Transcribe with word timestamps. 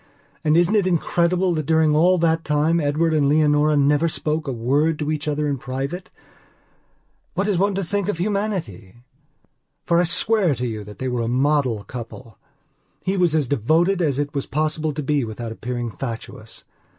And 0.43 0.57
isn't 0.57 0.73
it 0.73 0.87
incredible 0.87 1.53
that 1.53 1.67
during 1.67 1.95
all 1.95 2.17
that 2.17 2.43
time 2.43 2.79
Edward 2.79 3.13
and 3.13 3.29
Leonora 3.29 3.77
never 3.77 4.09
spoke 4.09 4.47
a 4.47 4.51
word 4.51 4.97
to 4.97 5.11
each 5.11 5.27
other 5.27 5.47
in 5.47 5.59
private? 5.59 6.09
What 7.35 7.47
is 7.47 7.59
one 7.59 7.75
to 7.75 7.83
think 7.83 8.07
of 8.09 8.17
humanity? 8.17 8.95
For 9.85 9.99
I 9.99 10.05
swear 10.05 10.55
to 10.55 10.65
you 10.65 10.83
that 10.85 10.97
they 10.97 11.07
were 11.07 11.21
the 11.21 11.27
model 11.27 11.83
couple. 11.83 12.39
He 13.03 13.15
was 13.15 13.35
as 13.35 13.47
devoted 13.47 14.01
as 14.01 14.17
it 14.17 14.33
was 14.33 14.47
possible 14.47 14.91
to 14.91 15.03
be 15.03 15.23
without 15.23 15.51
appearing 15.51 15.91
fatuous. 15.91 16.63